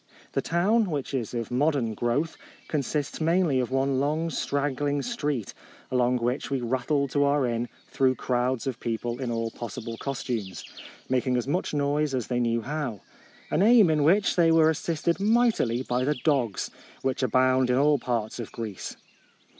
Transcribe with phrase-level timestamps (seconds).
[0.31, 2.35] The town, which is of modern growth,
[2.67, 5.53] con sists mainly of one long strag gling street,
[5.91, 9.97] along which we rat tled to our inn through crowds of people in all possible
[9.97, 10.63] costumes,
[11.07, 13.01] making as much noise as they knew how—
[13.51, 16.71] an aim in which they were assisted mightily by the dogs,
[17.03, 18.95] which abound in all parts of Greece.